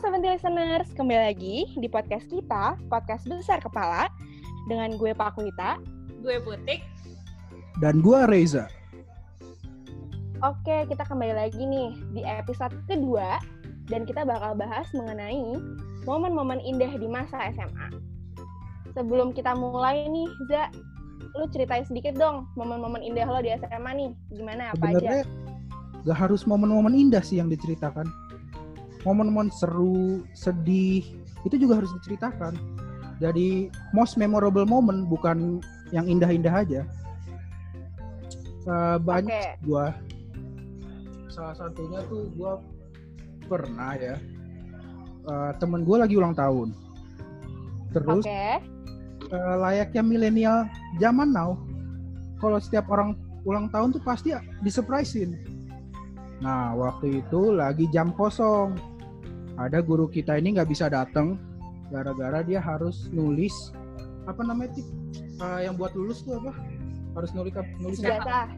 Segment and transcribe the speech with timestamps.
[0.00, 4.08] Seventy Listeners, kembali lagi di podcast kita, podcast besar kepala,
[4.64, 5.76] dengan gue Pak Kulita.
[6.24, 6.80] Gue Butik.
[7.84, 8.64] Dan gua Reza.
[10.40, 13.44] Oke, kita kembali lagi nih di episode kedua,
[13.92, 15.60] dan kita bakal bahas mengenai
[16.08, 17.92] momen-momen indah di masa SMA.
[18.96, 20.72] Sebelum kita mulai nih, Za,
[21.36, 26.08] lu ceritain sedikit dong momen-momen indah lo di SMA nih, gimana apa Sebenarnya aja?
[26.08, 28.08] gak harus momen-momen indah sih yang diceritakan.
[29.02, 31.04] Momen-momen seru, sedih,
[31.48, 32.52] itu juga harus diceritakan.
[33.20, 35.60] Jadi most memorable moment bukan
[35.92, 36.82] yang indah-indah aja.
[38.70, 39.64] Eh, banyak Oke.
[39.64, 39.96] gua
[41.32, 42.60] salah satunya tuh gua
[43.48, 44.20] pernah ya
[45.24, 46.76] eh, temen gua lagi ulang tahun
[47.96, 48.60] terus Oke,
[49.32, 50.58] eh, layaknya milenial
[51.00, 51.56] zaman now
[52.36, 53.16] kalau setiap orang
[53.48, 55.40] ulang tahun tuh pasti disurprisein
[56.40, 58.76] nah waktu itu lagi jam kosong.
[59.60, 61.36] Ada guru kita ini nggak bisa datang
[61.92, 63.52] gara-gara dia harus nulis
[64.24, 64.86] apa namanya Tip?
[65.40, 66.56] Eh, yang buat lulus tuh apa?
[67.16, 68.48] Harus nulis nulis senjata.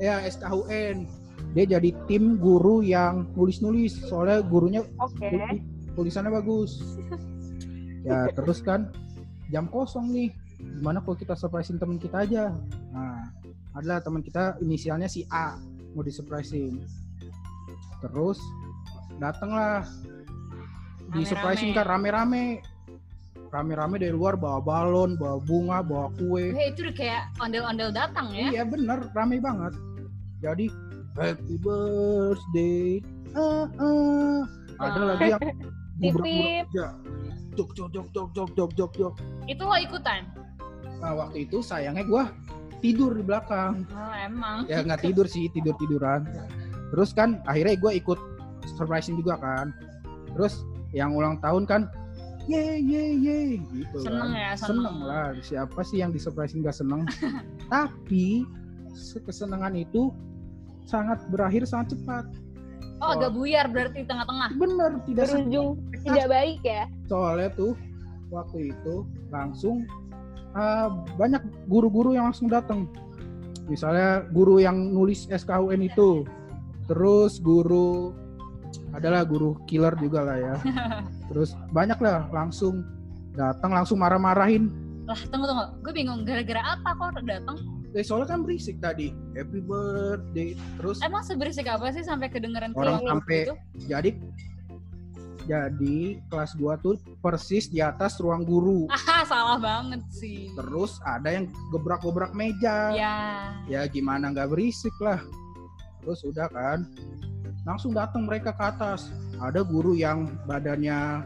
[0.00, 1.04] ya SKUN
[1.52, 5.60] dia jadi tim guru yang nulis-nulis soalnya gurunya Oke,
[5.98, 6.78] tulisannya bagus.
[8.00, 8.88] Ya terus kan
[9.52, 10.30] jam kosong nih.
[10.56, 12.54] Gimana kalau kita surprisein teman kita aja?
[12.94, 13.28] Nah
[13.74, 15.58] adalah teman kita inisialnya si A
[15.94, 16.80] mau disurprisein
[18.00, 18.38] terus
[19.16, 19.84] datanglah
[21.10, 22.62] disurprisein kan rame-rame
[23.50, 28.30] rame-rame dari luar bawa balon bawa bunga bawa kue Weh, itu udah kayak ondel-ondel datang
[28.30, 28.46] ya.
[28.48, 29.74] Iya bener, rame banget.
[30.38, 30.70] Jadi
[31.18, 33.02] happy birthday.
[33.34, 34.40] ah, ah.
[34.78, 35.06] Ada Ah.
[35.12, 35.42] lagi yang
[36.00, 36.94] gubrak-gubrak.
[37.58, 39.14] Jok jok jok jok jok jok jok jok.
[39.44, 40.30] Itu lo ikutan.
[41.02, 42.30] Nah waktu itu sayangnya gua
[42.78, 43.82] tidur di belakang.
[43.90, 44.64] Oh, emang.
[44.64, 46.22] Ya nggak tidur sih, tidur tiduran.
[46.90, 48.18] Terus kan akhirnya gua ikut
[48.74, 49.70] surprisein juga kan.
[50.34, 51.86] Terus yang ulang tahun kan,
[52.46, 54.36] ye ye ye gitu Seneng kan.
[54.36, 54.82] ya, seneng.
[54.82, 57.06] seneng lah siapa sih yang disurprisein gak seneng
[57.72, 58.42] tapi
[58.90, 60.10] se- kesenangan itu
[60.82, 62.26] sangat berakhir sangat cepat
[63.00, 64.52] Oh, agak buyar berarti tengah-tengah.
[64.60, 66.84] bener tidak berujung tidak baik ya.
[67.06, 67.72] soalnya tuh
[68.28, 68.94] waktu itu
[69.30, 69.88] langsung
[70.52, 72.90] ah, banyak guru-guru yang langsung datang
[73.64, 76.26] misalnya guru yang nulis SKUN itu
[76.90, 78.10] terus guru
[78.90, 80.54] adalah guru killer juga lah ya
[81.30, 82.82] terus banyak lah langsung
[83.32, 84.66] datang langsung marah-marahin
[85.06, 85.66] Lah, tunggu tunggu.
[85.82, 87.58] Gue bingung gara-gara apa kok datang?
[87.98, 89.10] Eh, soalnya kan berisik tadi.
[89.34, 90.54] Happy birthday.
[90.78, 93.54] Terus Emang seberisik apa sih sampai kedengeran Orang sampai- gitu?
[93.90, 94.14] jadi
[95.50, 98.86] jadi kelas gua tuh persis di atas ruang guru.
[98.86, 100.46] Ah, salah banget sih.
[100.54, 102.94] Terus ada yang gebrak-gebrak meja.
[102.94, 103.16] Ya.
[103.66, 105.18] Ya gimana nggak berisik lah.
[106.00, 106.78] Terus udah kan.
[107.68, 109.12] Langsung datang mereka ke atas.
[109.36, 111.24] Ada guru yang badannya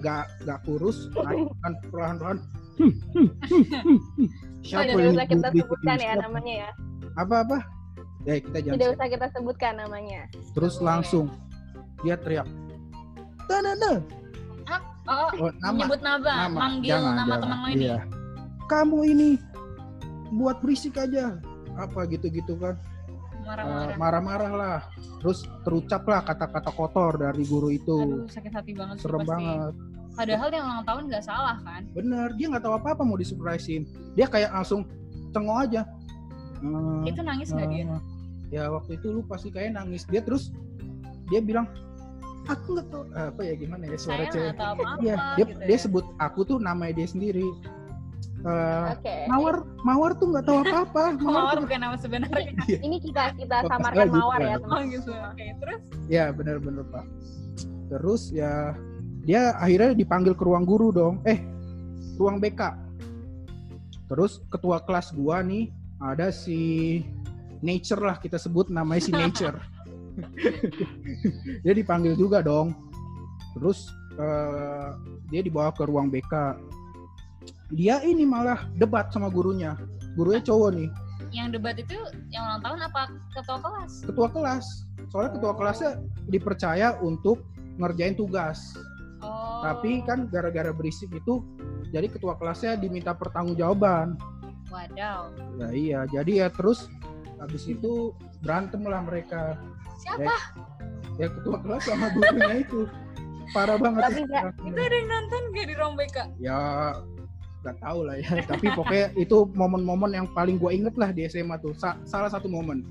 [0.00, 2.38] nggak nggak kurus, naik kan perlahan-lahan.
[2.74, 4.28] Hmm, hmm, hmm, hmm, hmm.
[4.64, 6.70] Oh, Siapa tidak ini usah kita sebutkan ya namanya ya.
[7.14, 7.58] Apa-apa?
[8.24, 10.20] Ya kita jangan Tidak usah kita sebutkan namanya.
[10.56, 11.28] Terus langsung
[12.00, 12.48] dia teriak.
[13.44, 14.00] Tanana.
[15.04, 15.76] Oh, Oh, nama.
[15.76, 17.42] menyebut nama, manggil Jangan, nama jangan.
[17.44, 17.84] teman lo ini.
[17.84, 17.98] Iya.
[18.72, 19.30] Kamu ini
[20.32, 21.36] buat berisik aja.
[21.76, 22.80] Apa gitu-gitu kan.
[23.44, 23.96] Marah-marah.
[23.96, 24.80] Marah-marah lah.
[25.20, 27.98] Terus terucaplah kata-kata kotor dari guru itu.
[28.18, 29.30] Aduh, sakit hati banget Serem pasti.
[29.30, 29.72] banget.
[30.14, 31.82] Padahal yang ulang tahun nggak salah kan?
[31.90, 33.82] Bener, dia nggak tahu apa-apa mau disurprisein.
[34.14, 34.86] Dia kayak langsung
[35.30, 35.82] cengok aja.
[36.62, 37.84] Eh, Itu nangis nggak dia?
[37.84, 38.02] eh,
[38.52, 40.06] Ya waktu itu lupa sih kayak nangis.
[40.06, 40.54] Dia terus
[41.26, 41.66] dia bilang,
[42.46, 44.54] aku nggak tahu apa ya gimana ya suara cewek.
[45.02, 45.80] Iya, dia gitu dia ya.
[45.80, 47.42] sebut aku tuh namanya dia sendiri.
[48.44, 49.16] Eh, Oke.
[49.24, 51.16] Mawar, Mawar tuh nggak tahu apa-apa.
[51.24, 52.52] Mawar tuh- bukan nama sebenarnya.
[52.86, 54.56] Ini kita kita samarkan mawar ya ya.
[54.60, 54.92] Oh teman.
[54.92, 55.12] gitu.
[55.16, 55.80] Oke, terus
[56.12, 57.04] Ya benar-benar pak.
[57.88, 58.76] Terus ya
[59.24, 61.24] dia akhirnya dipanggil ke ruang guru dong.
[61.24, 61.40] Eh,
[62.20, 62.60] ruang BK.
[64.12, 67.00] Terus ketua kelas gua nih ada si
[67.64, 69.56] Nature lah kita sebut namanya si Nature.
[71.64, 72.76] dia dipanggil juga dong.
[73.56, 73.88] Terus
[74.20, 74.88] eh,
[75.32, 76.60] dia dibawa ke ruang BK.
[77.72, 79.78] Dia ini malah debat sama gurunya.
[80.18, 80.90] Gurunya cowok nih.
[81.34, 81.98] yang debat itu
[82.30, 83.02] yang ulang tahun apa
[83.34, 83.92] ketua kelas?
[84.06, 84.66] ketua kelas.
[85.10, 85.90] Soalnya ketua kelasnya
[86.30, 87.42] dipercaya untuk
[87.82, 88.78] ngerjain tugas.
[89.18, 89.58] Oh.
[89.66, 91.42] Tapi kan gara-gara berisik itu
[91.90, 94.14] jadi ketua kelasnya diminta pertanggungjawaban.
[94.70, 95.34] Wadaw.
[95.58, 96.86] Ya iya, jadi ya terus
[97.42, 99.58] habis itu berantem lah mereka.
[99.98, 100.30] Siapa?
[101.18, 102.86] Ya ketua kelas sama gurunya itu.
[103.50, 104.02] Parah banget.
[104.06, 106.16] Tapi nggak- Itu ada yang nonton gak di BK?
[106.38, 106.58] Ya
[107.64, 108.30] nggak tahu lah ya.
[108.52, 111.72] Tapi pokoknya itu momen-momen yang paling gue inget lah di SMA tuh.
[111.74, 112.84] Sa- salah satu momen.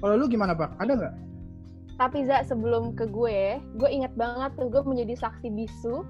[0.00, 0.72] Kalau lu gimana pak?
[0.80, 1.14] Ada nggak?
[1.98, 6.06] Tapi Za, sebelum ke gue, gue inget banget tuh gue menjadi saksi bisu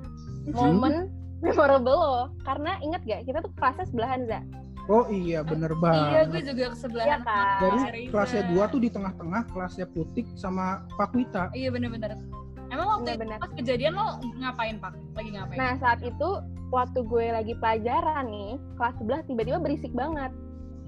[0.52, 1.08] momen
[1.44, 2.20] memorable lo.
[2.44, 4.40] Karena inget gak, kita tuh kelasnya sebelahan Za.
[4.88, 6.24] Oh iya bener Iya, banget.
[6.32, 7.08] gue juga kesebelahan.
[7.08, 7.76] Iya kan?
[7.92, 8.08] Reza.
[8.08, 11.52] kelasnya dua tuh di tengah-tengah, kelasnya Putik sama Pak Wita.
[11.52, 12.16] Iya bener-bener.
[12.98, 13.38] Waktu itu Bener-bener.
[13.38, 14.06] pas kejadian lo
[14.42, 14.92] ngapain pak?
[15.14, 15.58] Lagi ngapain?
[15.58, 16.28] Nah saat itu
[16.74, 20.34] waktu gue lagi pelajaran nih kelas sebelah tiba-tiba berisik banget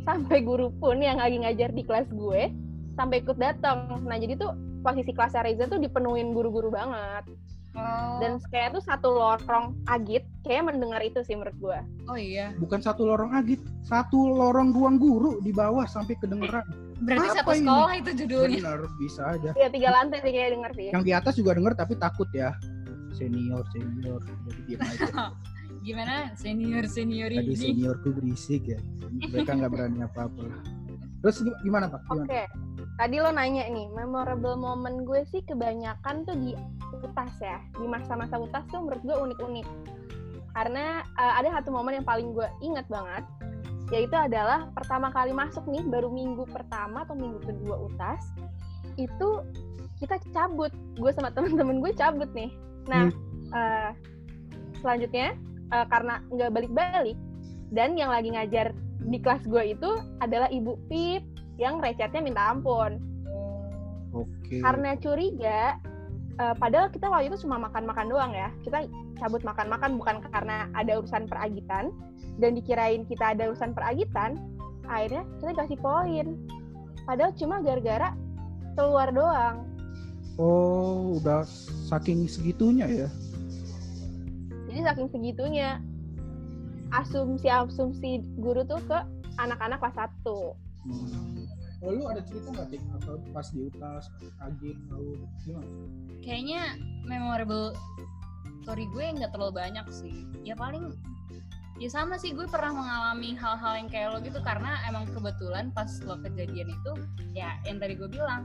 [0.05, 2.51] sampai guru pun yang lagi ngajar di kelas gue
[2.99, 4.03] sampai ikut datang.
[4.05, 4.53] Nah jadi tuh
[4.83, 7.29] posisi kelasnya Reza tuh dipenuhin guru-guru banget
[7.77, 11.79] oh, dan kayak tuh satu lorong agit kayak mendengar itu sih menurut gue.
[12.09, 12.57] oh iya.
[12.57, 16.65] Bukan satu lorong agit, satu lorong ruang guru di bawah sampai kedengeran.
[17.01, 17.61] Berarti Apa satu ini?
[17.65, 18.59] sekolah itu judulnya.
[18.61, 19.51] Bener, bisa aja.
[19.57, 20.87] Ya tiga lantai sih kayak denger sih.
[20.93, 22.53] Yang di atas juga denger tapi takut ya.
[23.11, 24.21] Senior, senior.
[24.47, 25.05] Jadi diam aja.
[25.81, 27.57] Gimana senior senior Tadi ini?
[27.57, 28.79] seniorku berisik ya.
[29.09, 30.61] Mereka nggak berani apa-apa lah.
[31.21, 32.01] Terus gi- gimana Pak?
[32.03, 32.25] Gimana?
[32.25, 32.43] Oke,
[32.97, 36.53] tadi lo nanya nih, memorable moment gue sih kebanyakan tuh di
[36.99, 37.61] UTAS ya.
[37.77, 39.67] Di masa-masa UTAS tuh menurut gue unik-unik.
[40.51, 43.25] Karena eh, ada satu momen yang paling gue ingat banget,
[43.91, 48.23] yaitu adalah pertama kali masuk nih, baru minggu pertama atau minggu kedua UTAS,
[48.97, 49.43] itu
[49.99, 50.71] kita cabut.
[50.97, 52.51] Gue sama temen-temen gue cabut nih.
[52.87, 53.11] Nah,
[53.55, 53.91] eh,
[54.79, 55.35] selanjutnya
[55.75, 57.19] eh, karena nggak balik-balik,
[57.75, 59.91] dan yang lagi ngajar di kelas gue itu
[60.21, 61.23] adalah Ibu Pip
[61.59, 62.99] yang recetnya minta ampun.
[64.11, 64.59] Oke.
[64.59, 65.79] Karena curiga,
[66.41, 68.49] eh, padahal kita waktu itu cuma makan-makan doang ya.
[68.65, 68.89] Kita
[69.21, 71.93] cabut makan-makan bukan karena ada urusan peragitan
[72.41, 74.41] dan dikirain kita ada urusan peragitan,
[74.89, 76.27] akhirnya kita dikasih poin.
[77.05, 78.17] Padahal cuma gara-gara
[78.75, 79.69] keluar doang.
[80.41, 81.45] Oh, udah
[81.91, 83.09] saking segitunya ya.
[84.71, 85.83] Jadi saking segitunya
[86.95, 88.99] asumsi-asumsi guru tuh ke
[89.37, 90.57] anak-anak kelas 1.
[90.87, 91.40] Hmm.
[91.81, 92.83] Oh, lu ada cerita nggak Tik?
[93.01, 94.13] Atau pas di UTAS,
[94.45, 95.69] agit, lalu gimana?
[96.21, 96.63] Kayaknya
[97.09, 97.73] memorable
[98.61, 100.29] story gue nggak terlalu banyak sih.
[100.45, 100.93] Ya paling
[101.81, 105.89] ya sama sih gue pernah mengalami hal-hal yang kayak lo gitu karena emang kebetulan pas
[106.05, 106.93] lo kejadian itu
[107.33, 108.45] ya yang tadi gue bilang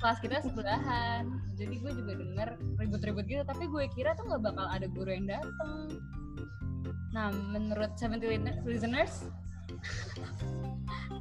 [0.00, 1.28] kelas kita sebelahan
[1.60, 2.48] jadi gue juga denger
[2.80, 6.00] ribut-ribut gitu tapi gue kira tuh nggak bakal ada guru yang datang
[7.12, 9.28] nah menurut 70 listeners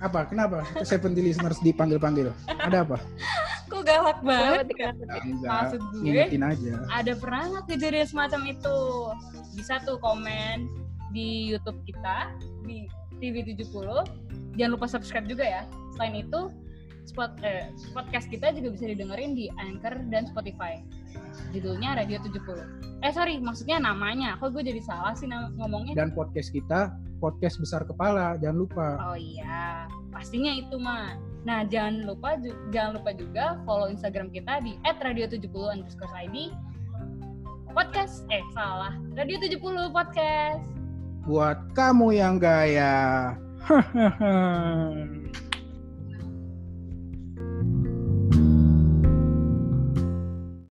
[0.02, 0.26] Apa?
[0.26, 0.66] Kenapa?
[0.82, 2.34] Seventy listeners dipanggil-panggil.
[2.48, 2.98] Ada apa?
[3.72, 4.68] kok galak banget.
[5.40, 6.74] Maksud gue Ngingetin aja.
[6.92, 8.76] ada pernah nggak kejadian semacam itu
[9.56, 10.68] bisa tuh komen
[11.16, 12.36] di YouTube kita
[12.68, 12.88] di
[13.22, 13.68] TV 70
[14.58, 15.62] jangan lupa subscribe juga ya
[15.96, 16.50] selain itu
[17.08, 20.80] spot eh, podcast kita juga bisa didengerin di Anchor dan Spotify
[21.52, 26.50] judulnya Radio 70 eh sorry maksudnya namanya kok gue jadi salah sih ngomongnya Dan podcast
[26.52, 28.88] kita podcast besar kepala, jangan lupa.
[29.14, 31.16] oh iya pastinya itu mah
[31.46, 32.38] nah jangan lupa
[32.74, 36.50] jangan lupa juga follow Instagram kita di @radio70 underscore ID
[37.72, 40.66] podcast eh salah Radio 70 podcast
[41.22, 43.38] Buat kamu yang gaya.
[43.62, 45.06] Hahaha.